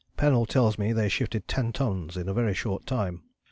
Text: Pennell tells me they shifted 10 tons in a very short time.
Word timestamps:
Pennell 0.17 0.47
tells 0.47 0.79
me 0.79 0.93
they 0.93 1.09
shifted 1.09 1.47
10 1.47 1.73
tons 1.73 2.17
in 2.17 2.27
a 2.27 2.33
very 2.33 2.55
short 2.55 2.87
time. 2.87 3.21